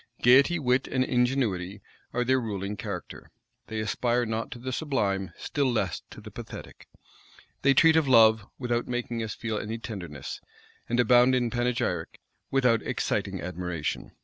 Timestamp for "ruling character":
2.41-3.29